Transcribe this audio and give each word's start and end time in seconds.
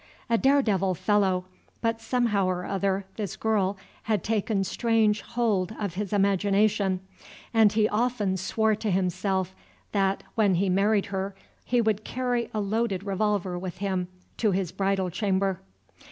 A 0.31 0.37
dare 0.39 0.63
devil 0.63 0.95
fellow, 0.95 1.45
but 1.79 2.01
somehow 2.01 2.47
or 2.47 2.65
other 2.65 3.05
this 3.17 3.35
girl 3.35 3.77
had 4.09 4.23
taken 4.23 4.63
strange 4.63 5.21
hold 5.21 5.75
of 5.79 5.93
his 5.93 6.11
imagination, 6.11 7.01
and 7.53 7.71
he 7.73 7.87
often 7.87 8.35
swore 8.35 8.73
to 8.73 8.89
himself, 8.89 9.53
that, 9.91 10.23
when 10.33 10.55
he 10.55 10.69
married 10.69 11.05
her, 11.13 11.35
he 11.63 11.81
would 11.81 12.03
carry 12.03 12.49
a 12.51 12.59
loaded 12.61 13.03
revolver 13.03 13.59
with 13.59 13.77
him 13.77 14.07
to 14.37 14.49
his 14.49 14.71
bridal 14.71 15.11
chamber. 15.11 15.61